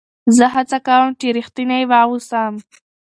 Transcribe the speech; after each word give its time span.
زه 0.35 0.45
هڅه 0.55 0.77
کوم، 0.87 1.07
چي 1.19 1.27
رښتینی 1.37 1.83
واوسم. 1.91 2.53